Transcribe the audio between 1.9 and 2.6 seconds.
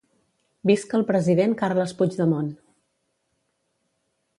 Puigdemont